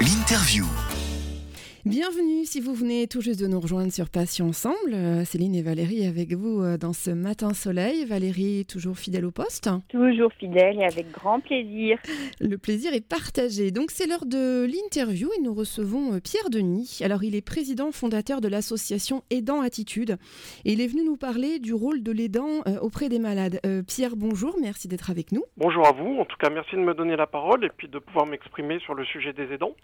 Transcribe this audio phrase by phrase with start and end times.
[0.00, 0.66] L'interview.
[1.84, 4.94] Bienvenue si vous venez tout juste de nous rejoindre sur Passion Ensemble.
[4.94, 8.04] Euh, Céline et Valérie avec vous euh, dans ce matin soleil.
[8.04, 11.98] Valérie, toujours fidèle au poste Toujours fidèle et avec grand plaisir.
[12.40, 13.72] Le plaisir est partagé.
[13.72, 17.00] Donc c'est l'heure de l'interview et nous recevons euh, Pierre Denis.
[17.02, 20.18] Alors il est président fondateur de l'association Aidant Attitude
[20.64, 23.60] et il est venu nous parler du rôle de l'aidant auprès des malades.
[23.88, 25.42] Pierre, bonjour, merci d'être avec nous.
[25.56, 27.98] Bonjour à vous, en tout cas merci de me donner la parole et puis de
[27.98, 29.74] pouvoir m'exprimer sur le sujet des aidants.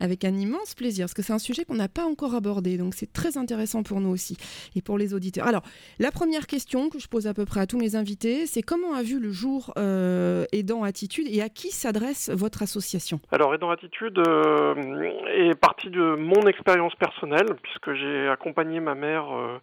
[0.00, 2.94] Avec un immense plaisir, parce que c'est un sujet qu'on n'a pas encore abordé, donc
[2.94, 4.36] c'est très intéressant pour nous aussi
[4.74, 5.46] et pour les auditeurs.
[5.46, 5.62] Alors,
[5.98, 8.94] la première question que je pose à peu près à tous mes invités, c'est comment
[8.94, 13.20] a vu le jour euh, Aidant Attitude et à qui s'adresse votre association?
[13.30, 14.74] Alors, Aidant Attitude euh,
[15.28, 19.26] est partie de mon expérience personnelle, puisque j'ai accompagné ma mère.
[19.32, 19.58] Euh,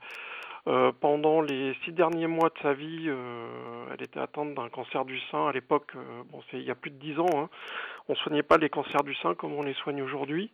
[0.68, 5.06] euh, pendant les six derniers mois de sa vie, euh, elle était atteinte d'un cancer
[5.06, 5.48] du sein.
[5.48, 7.26] À l'époque, euh, bon, c'est il y a plus de dix ans.
[7.34, 7.50] Hein.
[8.10, 10.52] On soignait pas les cancers du sein comme on les soigne aujourd'hui.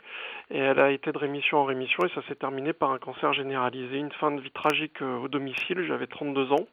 [0.49, 3.33] Et elle a été de rémission en rémission et ça s'est terminé par un cancer
[3.33, 3.97] généralisé.
[3.97, 5.83] Une fin de vie tragique au domicile.
[5.85, 6.67] J'avais 32 ans.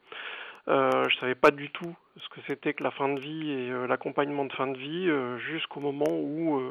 [0.67, 3.87] Euh, je savais pas du tout ce que c'était que la fin de vie et
[3.87, 5.09] l'accompagnement de fin de vie
[5.51, 6.61] jusqu'au moment où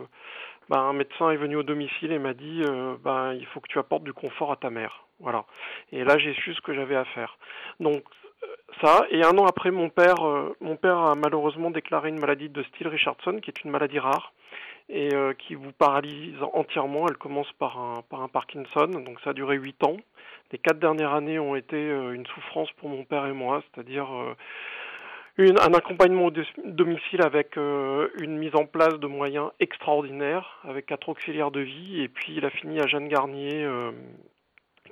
[0.70, 2.62] ben, un médecin est venu au domicile et m'a dit
[3.04, 5.04] ben, il faut que tu apportes du confort à ta mère.
[5.20, 5.44] Voilà.
[5.92, 7.38] Et là, j'ai su ce que j'avais à faire.
[7.80, 8.02] Donc
[8.42, 8.46] euh,
[8.82, 12.48] ça, et un an après, mon père, euh, mon père a malheureusement déclaré une maladie
[12.48, 14.32] de style Richardson, qui est une maladie rare
[14.88, 17.06] et euh, qui vous paralyse entièrement.
[17.08, 19.96] Elle commence par un, par un Parkinson, donc ça a duré huit ans.
[20.52, 24.06] Les quatre dernières années ont été une souffrance pour mon père et moi, c'est-à-dire
[25.38, 26.30] un accompagnement au
[26.64, 32.08] domicile avec une mise en place de moyens extraordinaires, avec quatre auxiliaires de vie, et
[32.08, 33.66] puis il a fini à Jeanne Garnier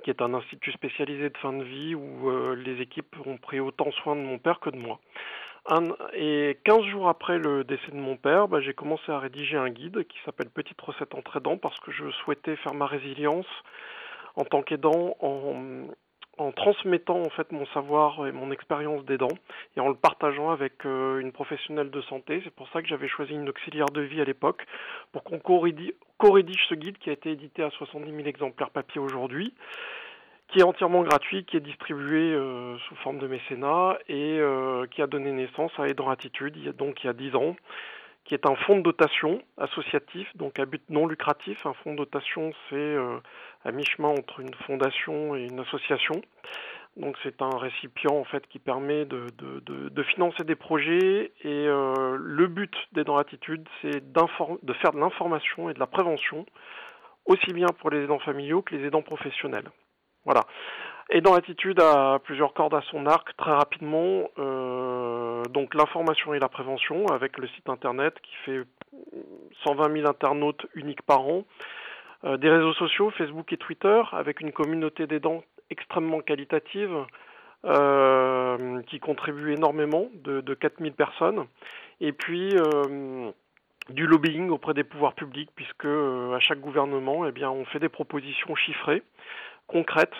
[0.01, 3.59] qui est un institut spécialisé de fin de vie où euh, les équipes ont pris
[3.59, 4.99] autant soin de mon père que de moi.
[6.13, 9.69] et 15 jours après le décès de mon père, bah, j'ai commencé à rédiger un
[9.69, 13.47] guide qui s'appelle Petite recette entre aidants parce que je souhaitais faire ma résilience
[14.35, 19.35] en tant qu'aidant en, transmettant en fait mon savoir et mon expérience d'aidant
[19.77, 22.41] et en le partageant avec euh, une professionnelle de santé.
[22.43, 24.65] C'est pour ça que j'avais choisi une auxiliaire de vie à l'époque
[25.11, 25.39] pour qu'on
[26.23, 29.53] co-rédige ce guide qui a été édité à 70 000 exemplaires papier aujourd'hui
[30.47, 35.01] qui est entièrement gratuit, qui est distribué euh, sous forme de mécénat et euh, qui
[35.01, 37.55] a donné naissance à Aidant Attitude, donc il y a 10 ans
[38.25, 41.65] qui est un fonds de dotation associatif, donc à but non lucratif.
[41.65, 43.17] Un fonds de dotation, c'est euh,
[43.65, 46.21] à mi-chemin entre une fondation et une association.
[46.95, 52.47] Donc c'est un récipient en fait qui permet de, financer des projets et euh, le
[52.47, 56.45] but des Attitude, c'est de faire de l'information et de la prévention,
[57.25, 59.69] aussi bien pour les aidants familiaux que les aidants professionnels.
[60.25, 60.41] Voilà.
[61.09, 64.29] Aidant Attitude a plusieurs cordes à son arc très rapidement.
[64.37, 68.61] Euh, donc l'information et la prévention avec le site internet qui fait
[69.65, 71.43] 120 000 internautes uniques par an.
[72.23, 75.43] Euh, des réseaux sociaux, Facebook et Twitter, avec une communauté d'aidants
[75.73, 77.05] extrêmement qualitative
[77.65, 81.45] euh, qui contribue énormément, de, de 4000 personnes.
[82.01, 82.55] Et puis
[83.89, 87.89] du lobbying auprès des pouvoirs publics, puisque à chaque gouvernement, eh bien, on fait des
[87.89, 89.03] propositions chiffrées,
[89.67, 90.15] concrètes,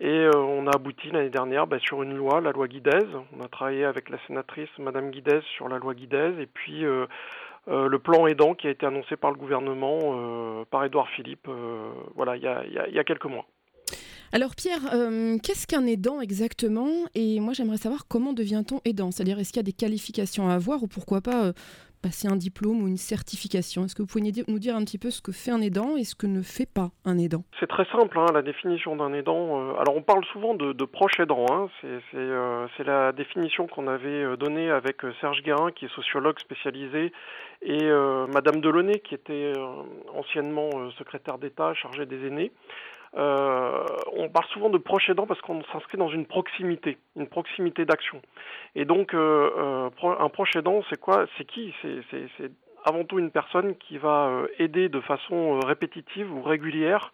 [0.00, 3.06] et euh, on a abouti l'année dernière bah, sur une loi, la loi Guidez.
[3.38, 7.06] On a travaillé avec la sénatrice Madame Guidez sur la loi Guidez et puis euh,
[7.68, 11.48] euh, le plan aidant qui a été annoncé par le gouvernement, par Édouard Philippe,
[12.14, 13.46] voilà, il y a, y a, quelques mois.
[14.34, 14.80] Alors Pierre,
[15.44, 16.88] qu'est-ce qu'un aidant exactement?
[17.14, 19.12] Et moi j'aimerais savoir comment devient-on aidant?
[19.12, 21.52] C'est-à-dire est-ce qu'il y a des qualifications à avoir ou pourquoi pas
[22.04, 23.84] passer un diplôme ou une certification?
[23.84, 26.04] Est-ce que vous pouvez nous dire un petit peu ce que fait un aidant et
[26.04, 27.44] ce que ne fait pas un aidant?
[27.60, 29.70] C'est très simple, hein, la définition d'un aidant.
[29.70, 34.24] Euh, alors on parle souvent de, proche aidant, hein, euh, c'est la définition qu'on avait
[34.24, 37.12] euh, donnée avec Serge Guérin, qui est sociologue spécialisé,
[37.62, 37.88] et
[38.34, 39.52] Madame Delaunay, qui était
[40.14, 40.68] anciennement
[40.98, 42.52] secrétaire d'État chargée des aînés.
[43.16, 43.86] Euh,
[44.16, 48.20] on parle souvent de proche aidant parce qu'on s'inscrit dans une proximité, une proximité d'action.
[48.74, 51.26] Et donc, euh, euh, un proche aidant, c'est quoi?
[51.38, 51.72] C'est qui?
[51.82, 52.50] C'est
[52.84, 57.12] avant tout une personne qui va aider de façon répétitive ou régulière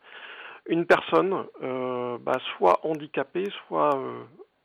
[0.66, 3.96] une personne, bah, soit handicapée, soit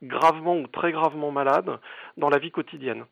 [0.01, 1.79] gravement ou très gravement malade
[2.17, 3.05] dans la vie quotidienne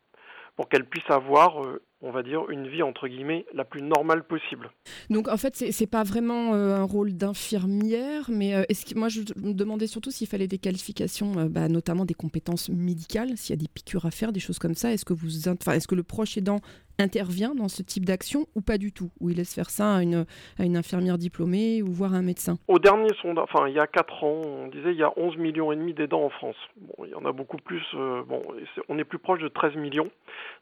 [0.55, 1.61] pour qu'elle puisse avoir,
[2.03, 4.69] on va dire, une vie entre guillemets la plus normale possible.
[5.09, 9.21] Donc en fait, c'est pas vraiment euh, un rôle d'infirmière, mais euh, est-ce moi je
[9.41, 13.61] me demandais surtout s'il fallait des qualifications, bah, notamment des compétences médicales, s'il y a
[13.61, 14.91] des piqûres à faire, des choses comme ça.
[14.91, 16.59] Est-ce que vous, est-ce que le proche aidant
[16.99, 20.01] intervient dans ce type d'action ou pas du tout Ou il laisse faire ça à
[20.01, 20.25] une,
[20.59, 22.57] à une infirmière diplômée ou voir un médecin?
[22.67, 25.37] Au dernier sondage, enfin il y a 4 ans, on disait il y a 11
[25.37, 26.55] millions et demi d'aidants en France.
[26.77, 28.43] Bon, il y en a beaucoup plus, euh, bon,
[28.89, 30.09] on est plus proche de 13 millions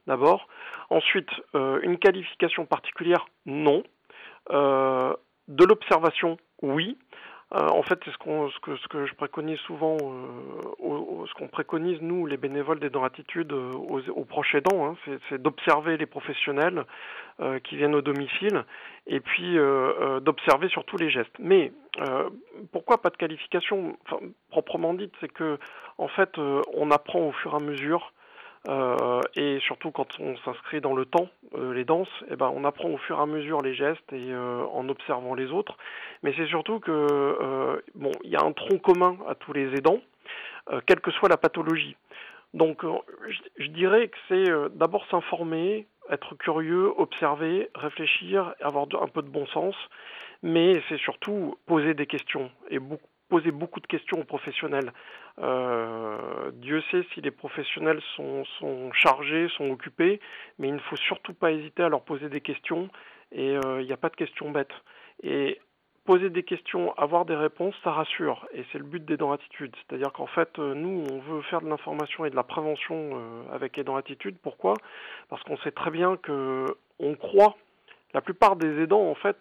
[0.07, 0.47] d'abord.
[0.89, 3.83] Ensuite, euh, une qualification particulière, non.
[4.51, 5.13] Euh,
[5.47, 6.97] de l'observation, oui.
[7.53, 12.37] Euh, en fait, c'est ce, que, je préconise souvent, euh, ce qu'on préconise, nous, les
[12.37, 16.85] bénévoles des attitude euh, aux, proches aidants, hein, c'est d'observer les professionnels
[17.63, 18.65] qui viennent au domicile
[19.07, 19.57] et puis
[20.21, 21.33] d'observer surtout les gestes.
[21.39, 21.71] Mais
[22.71, 23.97] pourquoi pas de qualification?
[24.51, 25.57] Proprement dite C'est que,
[25.97, 28.13] en fait, on apprend au fur et à mesure
[28.69, 32.63] euh, et surtout quand on s'inscrit dans le temps, euh, les danses, eh ben, on
[32.63, 35.77] apprend au fur et à mesure les gestes et euh, en observant les autres.
[36.21, 40.01] Mais c'est surtout que bon, il y a un tronc commun à tous les aidants,
[40.85, 41.95] quelle que soit la pathologie.
[42.53, 49.23] Donc, je, je dirais que c'est d'abord s'informer, être curieux, observer, réfléchir, avoir un peu
[49.23, 49.75] de bon sens,
[50.43, 54.91] mais c'est surtout poser des questions et beaucoup poser beaucoup de questions aux professionnels.
[55.39, 58.43] Euh, Dieu sait si les professionnels sont,
[58.91, 60.19] chargés, sont occupés,
[60.59, 62.89] mais il ne faut surtout pas hésiter à leur poser des questions
[63.31, 64.75] et euh, il n'y a pas de questions bêtes.
[65.23, 65.61] Et
[66.03, 69.73] poser des questions, avoir des réponses, ça rassure et c'est le but d'Aidant Attitude.
[69.77, 73.17] C'est-à-dire qu'en fait, euh, nous, on veut faire de l'information et de la prévention
[73.53, 74.35] avec Aidant Attitude.
[74.43, 74.73] Pourquoi?
[75.29, 76.65] Parce qu'on sait très bien que
[76.99, 77.55] on croit,
[78.13, 79.37] la plupart des aidants, en fait,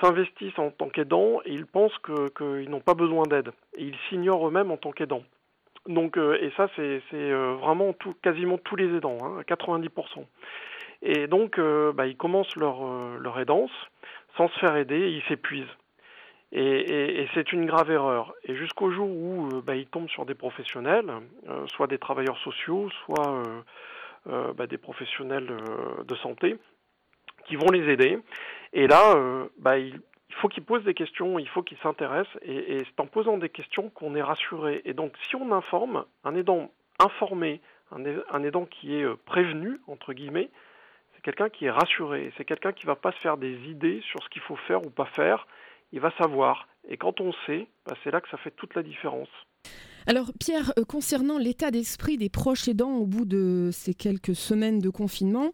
[0.00, 1.98] s'investissent en tant qu'aidants et ils pensent
[2.36, 3.50] qu'ils n'ont pas besoin d'aide.
[3.76, 5.24] Et ils s'ignorent eux-mêmes en tant qu'aidants.
[5.86, 10.24] Donc, euh, et ça, c'est euh, vraiment tout, quasiment tous les aidants, hein, 90%.
[11.02, 12.78] Et donc, euh, bah, ils commencent leur,
[13.18, 13.70] leur aidance
[14.36, 15.66] sans se faire aider et ils s'épuisent.
[16.52, 18.32] Et, et, c'est une grave erreur.
[18.44, 21.12] Et jusqu'au jour où bah, ils tombent sur des professionnels,
[21.66, 23.42] soit des travailleurs sociaux, soit
[24.26, 25.48] bah, des professionnels
[26.06, 26.56] de santé,
[27.46, 28.18] qui vont les aider.
[28.74, 30.00] Et là, euh, bah, il,
[30.40, 33.88] faut qu'ils posent des questions, il faut qu'ils s'intéressent, et, c'est en posant des questions
[33.88, 34.82] qu'on est rassuré.
[34.84, 37.60] Et donc, si on informe, un aidant informé,
[37.92, 40.50] un, aidant qui est euh, prévenu, entre guillemets,
[41.14, 44.00] c'est quelqu'un qui est rassuré, c'est quelqu'un qui ne va pas se faire des idées
[44.02, 45.46] sur ce qu'il faut faire ou pas faire,
[45.92, 46.66] il va savoir.
[46.88, 49.30] Et quand on sait, bah, c'est là que ça fait toute la différence.
[50.06, 54.78] Alors Pierre, euh, concernant l'état d'esprit des proches aidants au bout de ces quelques semaines
[54.78, 55.52] de confinement,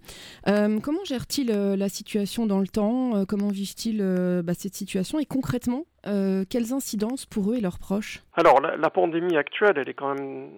[0.49, 4.03] euh, comment gèrent-ils euh, la situation dans le temps Comment vivent-ils
[4.43, 8.21] bah, cette situation Et concrètement, quelles incidences pour eux et leurs proches?
[8.35, 10.51] Alors la, pandémie actuelle, elle est quand même,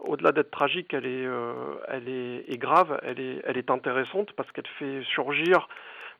[0.00, 1.26] au-delà d'être tragique, elle est,
[1.88, 5.68] elle est, grave, elle est, elle est intéressante parce qu'elle fait surgir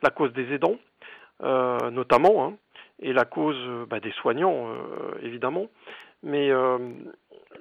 [0.02, 0.78] la cause des aidants,
[1.90, 2.54] notamment, hein,
[3.00, 3.58] et la cause
[3.88, 4.68] bah, des soignants,
[5.22, 5.68] évidemment.
[6.22, 6.78] Mais euh,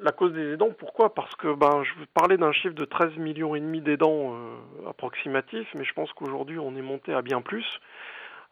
[0.02, 1.14] la cause des aidants, pourquoi?
[1.14, 4.90] Parce que ben, je vous parlais d'un chiffre de 13 millions et demi d'aidants euh,
[4.90, 7.66] approximatif, mais je pense qu'aujourd'hui on est monté à bien plus.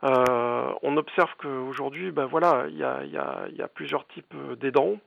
[0.03, 4.97] Euh, on observe qu'aujourd'hui, ben voilà, il y a, y, a, plusieurs types d'aidants.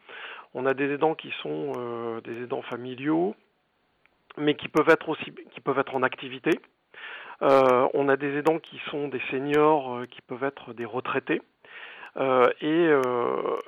[0.54, 1.72] On a des aidants qui sont
[2.24, 3.36] des aidants familiaux,
[4.38, 6.50] mais qui peuvent être aussi, qui peuvent être en activité.
[7.42, 11.42] On a des aidants qui sont des seniors, qui peuvent être des retraités.
[12.18, 13.58] Euh, et, euh,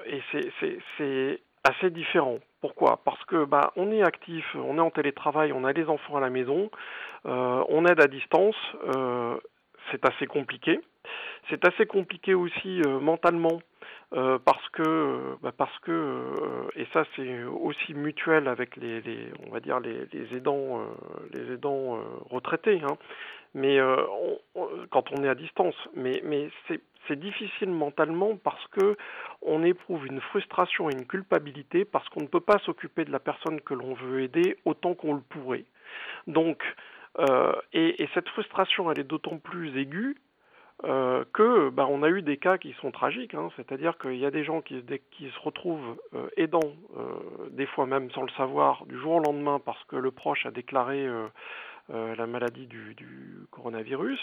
[0.98, 2.38] c'est assez différent.
[2.60, 3.00] Pourquoi?
[3.04, 6.20] Parce que bah, on est actif, on est en télétravail, on a les enfants à
[6.20, 6.70] la maison,
[7.26, 8.56] euh, on aide à distance,
[9.90, 10.80] c'est assez compliqué.
[11.50, 13.60] C'est assez compliqué aussi euh, mentalement
[14.12, 16.22] euh, parce que bah, parce que
[16.76, 19.02] et ça c'est aussi mutuel avec les,
[19.46, 20.80] on va dire les, aidants
[21.32, 21.98] les aidants
[22.30, 22.80] retraités.
[22.82, 22.96] Hein.
[23.54, 23.78] Mais
[24.90, 26.50] quand on est à distance, mais mais
[27.08, 28.96] c'est difficile mentalement parce que
[29.42, 33.18] on éprouve une frustration et une culpabilité parce qu'on ne peut pas s'occuper de la
[33.18, 35.64] personne que l'on veut aider autant qu'on le pourrait.
[36.26, 36.62] Donc,
[37.18, 40.16] euh, et, cette frustration, elle est d'autant plus aiguë
[40.84, 44.26] euh, que bah, on a eu des cas qui sont tragiques, hein, c'est-à-dire qu'il y
[44.26, 46.74] a des gens qui, qui se retrouvent euh, aidants,
[47.50, 50.50] des fois même sans le savoir, du jour au lendemain parce que le proche a
[50.50, 51.06] déclaré
[51.88, 54.20] la maladie du, du coronavirus.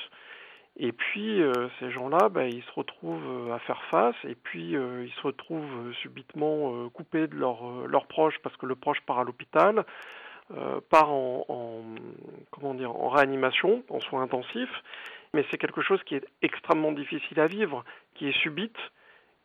[0.80, 4.76] Et puis euh, ces gens-là, bah, ils se retrouvent euh, à faire face, et puis
[4.76, 9.20] euh, ils se retrouvent subitement coupés de leurs leur proches parce que le proche part
[9.20, 9.86] à l'hôpital,
[10.90, 11.82] part en, en,
[12.52, 14.84] comment dire en réanimation, en soins intensifs.
[15.34, 17.84] Mais c'est quelque chose qui est extrêmement difficile à vivre,
[18.16, 18.78] qui est subite,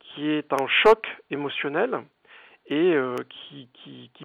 [0.01, 2.03] qui est un choc émotionnel
[2.67, 3.69] et euh, qui,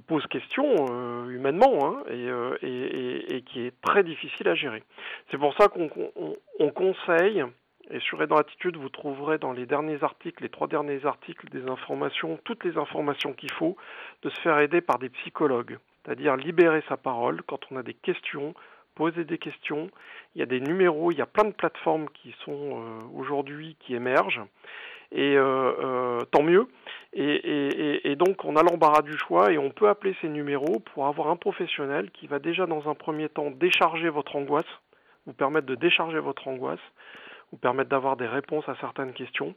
[0.05, 4.83] pose question euh, humainement hein, euh, et, qui est très difficile à gérer.
[5.29, 7.43] C'est pour ça qu'on on, on conseille,
[7.89, 11.67] et sur Aidant Attitude, vous trouverez dans les derniers articles, les trois derniers articles, des
[11.69, 13.75] informations, toutes les informations qu'il faut,
[14.21, 17.95] de se faire aider par des psychologues, c'est-à-dire libérer sa parole quand on a des
[17.95, 18.53] questions,
[18.97, 19.89] poser des questions.
[20.35, 22.81] Il y a des numéros, il y a plein de plateformes qui sont
[23.13, 24.41] aujourd'hui qui émergent
[25.11, 25.37] et
[26.31, 26.67] tant mieux.
[27.13, 31.07] Et, et, donc on a l'embarras du choix et on peut appeler ces numéros pour
[31.07, 34.65] avoir un professionnel qui va déjà dans un premier temps décharger votre angoisse,
[35.25, 36.79] vous permettre de décharger votre angoisse,
[37.51, 39.55] vous permettre d'avoir des réponses à certaines questions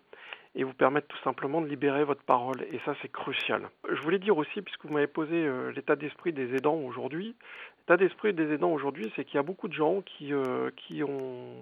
[0.55, 2.63] et vous permettre tout simplement de libérer votre parole.
[2.73, 3.69] Et ça, c'est crucial.
[3.89, 7.37] Je voulais dire aussi, puisque vous m'avez posé euh, l'état d'esprit des aidants aujourd'hui,
[7.79, 11.05] l'état d'esprit des aidants aujourd'hui, c'est qu'il y a beaucoup de gens qui, euh, qui
[11.05, 11.55] ont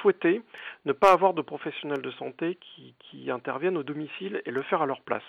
[0.00, 0.42] souhaité
[0.84, 4.82] ne pas avoir de professionnels de santé qui, qui interviennent au domicile et le faire
[4.82, 5.24] à leur place.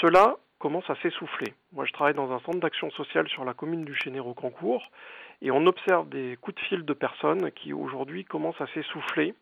[0.00, 1.52] Cela commence à s'essouffler.
[1.72, 4.90] Moi, je travaille dans un centre d'action sociale sur la commune du Chénéro-Cancourt
[5.42, 9.34] et on observe des coups de fil de personnes qui aujourd'hui commencent à s'essouffler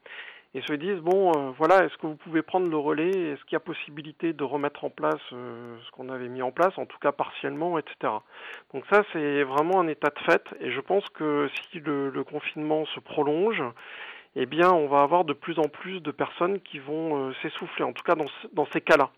[0.54, 3.10] et se disent bon euh, voilà est-ce que vous pouvez prendre le relais?
[3.10, 6.50] Est-ce qu'il y a possibilité de remettre en place euh, ce qu'on avait mis en
[6.50, 8.12] place en tout cas partiellement etc
[8.74, 12.84] donc ça c'est vraiment un état de fait et je pense que si le, confinement
[12.86, 13.62] se prolonge
[14.36, 17.84] eh bien on va avoir de plus en plus de personnes qui vont euh, s'essouffler
[17.84, 19.10] en tout cas dans, dans ces cas-là.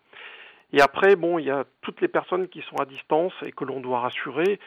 [0.72, 3.64] Et après bon il y a toutes les personnes qui sont à distance et que
[3.64, 4.58] l'on doit rassurer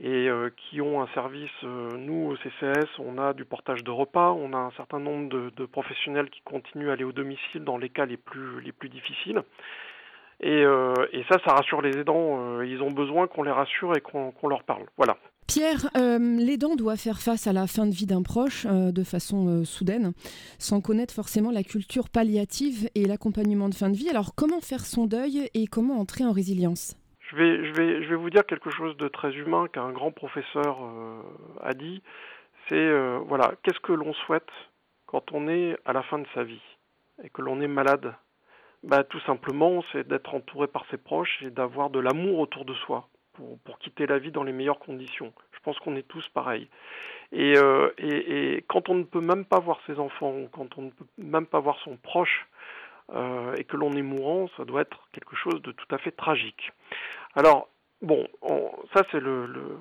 [0.00, 3.90] et euh, qui ont un service, euh, nous au CCS, on a du portage de
[3.90, 7.76] repas, on a un certain nombre de, professionnels qui continuent à aller au domicile dans
[7.76, 9.42] les cas les plus, les plus difficiles.
[10.40, 14.00] Et, euh, et ça, ça rassure les aidants, ils ont besoin qu'on les rassure et
[14.00, 14.84] qu'on leur parle.
[15.48, 20.12] Pierre, l'aidant doit faire face à la fin de vie d'un proche de façon soudaine,
[20.58, 24.10] sans connaître forcément la culture palliative et l'accompagnement de fin de vie.
[24.10, 26.94] Alors comment faire son deuil et comment entrer en résilience?
[27.30, 30.10] Je vais, je, vais, je vais vous dire quelque chose de très humain qu'un grand
[30.10, 31.20] professeur euh,
[31.62, 32.02] a dit.
[32.68, 34.50] C'est, euh, voilà, qu'est-ce que l'on souhaite
[35.06, 36.62] quand on est à la fin de sa vie
[37.22, 38.14] et que l'on est malade?
[38.82, 42.74] Bah, Tout simplement, c'est d'être entouré par ses proches et d'avoir de l'amour autour de
[42.74, 43.08] soi
[43.64, 45.32] pour, quitter la vie dans les meilleures conditions.
[45.52, 46.68] Je pense qu'on est tous pareils.
[47.32, 50.82] Et, euh, et, et, quand on ne peut même pas voir ses enfants, quand on
[50.82, 52.46] ne peut même pas voir son proche,
[53.14, 56.10] euh, et que l'on est mourant, ça doit être quelque chose de tout à fait
[56.10, 56.72] tragique.
[57.34, 57.68] Alors,
[58.02, 58.28] bon,
[58.94, 59.76] ça c'est le, le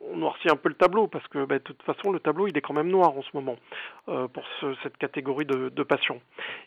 [0.00, 2.56] on noircit un peu le tableau parce que bah, de toute façon le tableau il
[2.56, 3.56] est quand même noir en ce moment
[4.08, 4.44] euh, pour
[4.82, 6.20] cette catégorie de, patients.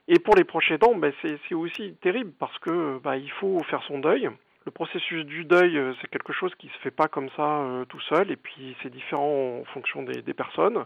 [0.08, 3.84] Et pour les proches aidants, bah, c'est aussi terrible parce que bah, il faut faire
[3.88, 4.30] son deuil.
[4.64, 8.00] Le processus du deuil, euh, c'est quelque chose qui se fait pas comme ça tout
[8.02, 10.86] seul, et puis c'est différent en fonction des, personnes.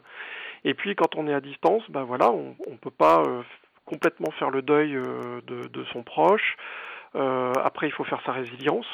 [0.63, 3.21] Et puis quand on est à distance, ben voilà, on, on peut pas
[3.85, 6.57] complètement faire le deuil de, de, son proche.
[7.13, 8.87] après, il faut faire sa résilience.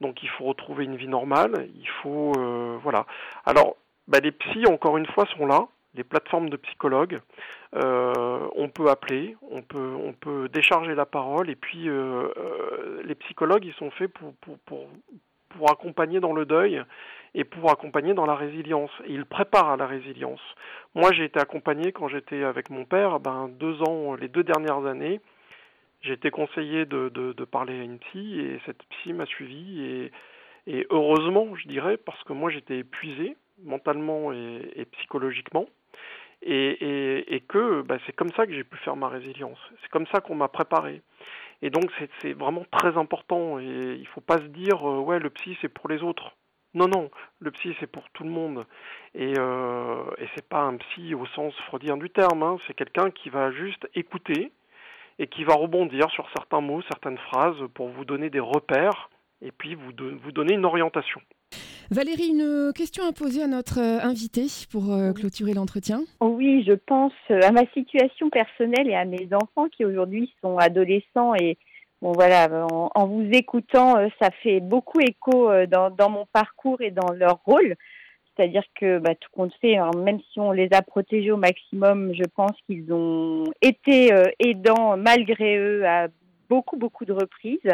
[0.00, 3.06] Donc il faut retrouver une vie normale, il faut euh, voilà.
[3.44, 3.76] Alors
[4.08, 7.20] bah, les psys encore une fois sont là, les plateformes de psychologues.
[7.74, 12.28] Euh, on peut appeler, on peut décharger la parole et puis euh,
[13.04, 14.88] les psychologues ils sont faits pour
[15.48, 16.82] pour accompagner dans le deuil
[17.34, 18.90] et pour accompagner dans la résilience.
[19.06, 20.40] Et ils préparent à la résilience.
[20.94, 24.86] Moi, j'ai été accompagné quand j'étais avec mon père, ben, deux ans, les deux dernières
[24.86, 25.20] années,
[26.02, 30.12] j'ai été conseillé de, de, parler à une psy et cette psy m'a suivi et,
[30.66, 35.66] et, heureusement, je dirais, parce que moi j'étais épuisé mentalement et, et psychologiquement
[36.42, 39.58] et, et que bah, c'est comme ça que j'ai pu faire ma résilience.
[39.82, 41.02] C'est comme ça qu'on m'a préparé.
[41.62, 45.18] Et donc c'est vraiment très important et il ne faut pas se dire euh, ouais
[45.18, 46.36] le psy c'est pour les autres.
[46.74, 48.66] Non non, le psy c'est pour tout le monde
[49.14, 52.42] et euh, et c'est pas un psy au sens freudien du terme.
[52.42, 52.58] Hein.
[52.66, 54.52] C'est quelqu'un qui va juste écouter
[55.18, 59.08] et qui va rebondir sur certains mots, certaines phrases pour vous donner des repères
[59.40, 61.20] et puis vous, vous donner une orientation.
[61.90, 66.00] Valérie, une question à poser à notre euh, invité pour euh, clôturer l'entretien.
[66.20, 70.58] Oui, je pense euh, à ma situation personnelle et à mes enfants qui aujourd'hui sont
[70.58, 71.58] adolescents et
[72.02, 77.40] bon voilà, en, vous écoutant, ça fait beaucoup écho dans, mon parcours et dans leur
[77.44, 77.76] rôle.
[78.36, 82.12] C'est-à-dire que bah, tout compte fait, hein, même si on les a protégés au maximum,
[82.14, 84.10] je pense qu'ils ont été
[84.40, 86.08] aidants malgré eux à
[86.50, 87.70] beaucoup, beaucoup de reprises.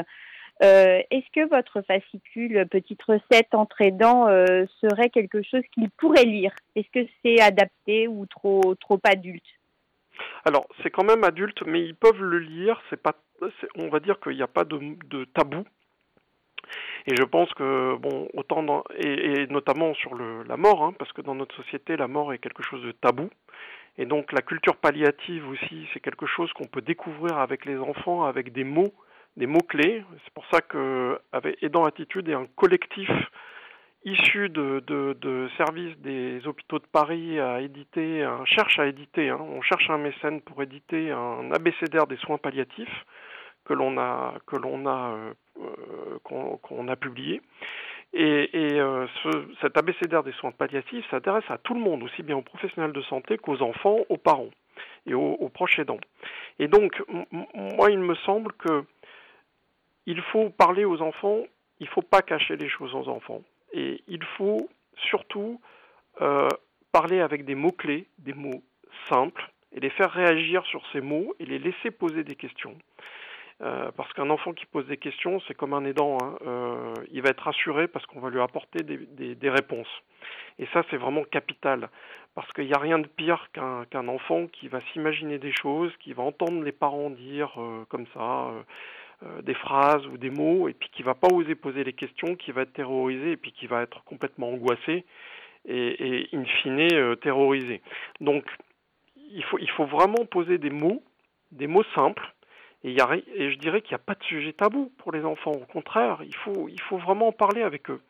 [0.63, 6.53] Euh, Est-ce que votre fascicule Petite recette entre euh, serait quelque chose qu'ils pourraient lire?
[6.77, 9.45] Est-ce que c'est adapté ou trop, trop adulte?
[10.45, 12.81] Alors, c'est quand même adulte, mais ils peuvent le lire.
[12.91, 13.15] C'est pas,
[13.77, 14.79] on va dire qu'il n'y a pas de,
[15.09, 15.65] de tabou
[17.07, 21.13] et je pense que, bon, autant dans, et, notamment sur le, la mort, hein, parce
[21.13, 23.29] que dans notre société, la mort est quelque chose de tabou.
[23.99, 28.25] Et donc la culture palliative aussi, c'est quelque chose qu'on peut découvrir avec les enfants,
[28.25, 28.95] avec des mots,
[29.37, 30.05] des mots-clés.
[30.25, 33.11] C'est pour ça que avec Aidant Attitude est un collectif
[34.05, 39.63] issu de, de, services des hôpitaux de Paris à éditer, cherche à éditer, hein, on
[39.63, 43.05] cherche un mécène pour éditer un abécédaire des soins palliatifs
[43.65, 45.17] que l'on a que l'on a
[45.61, 47.43] euh, qu'on a publié
[48.15, 49.29] Et, euh, ce,
[49.61, 53.03] cet abécédaire des soins palliatifs s'intéresse à tout le monde, aussi bien aux professionnels de
[53.03, 54.51] santé qu'aux enfants, aux parents
[55.07, 56.01] et aux, proches aidants.
[56.59, 57.03] Et donc,
[57.55, 58.85] moi, il me semble que
[60.07, 61.43] il faut parler aux enfants,
[61.81, 63.43] il ne faut pas cacher les choses aux enfants.
[63.73, 65.61] Et il faut surtout
[66.21, 66.49] euh,
[66.93, 68.63] parler avec des mots-clés, des mots
[69.09, 72.77] simples, et les faire réagir sur ces mots et les laisser poser des questions.
[73.63, 76.19] Euh, parce qu'un enfant qui pose des questions, c'est comme un aidant.
[76.23, 76.37] Hein.
[76.47, 80.03] Euh, il va être rassuré parce qu'on va lui apporter des, réponses.
[80.59, 81.89] Et ça, c'est vraiment capital.
[82.35, 86.13] Parce qu'il n'y a rien de pire qu'un enfant qui va s'imaginer des choses, qui
[86.13, 88.51] va entendre les parents dire comme ça
[89.43, 92.53] des phrases ou des mots, et puis qui va pas oser poser les questions, qui
[92.53, 95.05] va être terrorisé, et puis qui va être complètement angoissé
[95.65, 97.83] et, et in fine terrorisé.
[98.21, 98.45] Donc,
[99.31, 101.03] il faut, il faut vraiment poser des mots,
[101.53, 102.33] des mots simples,
[102.85, 105.53] et, je dirais qu'il n'y a pas de sujet tabou pour les enfants.
[105.53, 108.01] Au contraire, il faut, il faut vraiment en parler avec eux.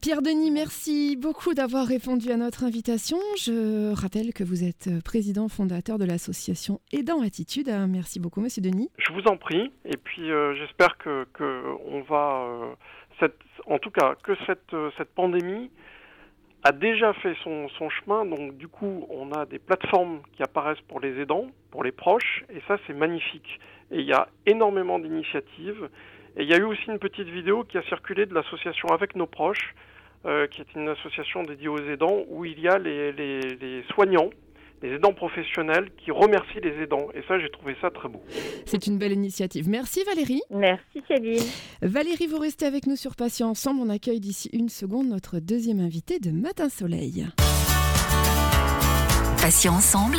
[0.00, 3.18] Pierre Denis, merci beaucoup d'avoir répondu à notre invitation.
[3.36, 7.70] Je rappelle que vous êtes président fondateur de l'association Aidant Attitude.
[7.88, 8.88] Merci beaucoup, monsieur Denis.
[8.96, 9.70] Je vous en prie.
[9.84, 11.26] Et puis, euh, j'espère que,
[11.86, 12.74] on va, euh,
[13.20, 15.70] cette, en tout cas, que cette, euh, cette pandémie
[16.64, 18.24] a déjà fait son, chemin.
[18.24, 22.44] Donc, du coup, on a des plateformes qui apparaissent pour les aidants, pour les proches.
[22.48, 23.60] Et ça, c'est magnifique.
[23.90, 25.90] Et il y a énormément d'initiatives.
[26.36, 29.16] Et il y a eu aussi une petite vidéo qui a circulé de l'association Avec
[29.16, 29.74] nos proches,
[30.24, 34.30] euh, qui est une association dédiée aux aidants, où il y a les, les, soignants,
[34.82, 37.08] les aidants professionnels qui remercient les aidants.
[37.14, 38.22] Et ça, j'ai trouvé ça très beau.
[38.64, 39.68] C'est une belle initiative.
[39.68, 40.40] Merci Valérie.
[40.50, 41.44] Merci Céline.
[41.82, 43.80] Valérie, vous restez avec nous sur Patient Ensemble.
[43.82, 47.26] On accueille d'ici une seconde notre deuxième invité de Matin Soleil.
[49.42, 50.18] Patient Ensemble,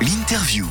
[0.00, 0.64] l'interview.